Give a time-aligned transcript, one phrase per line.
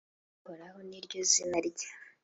[0.41, 1.87] uhoraho ni ryo zina rye.